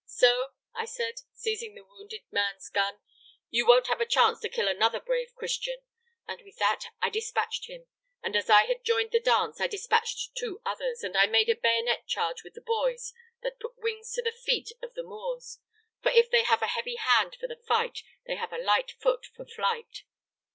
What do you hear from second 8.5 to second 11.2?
had joined the dance, I despatched two others, and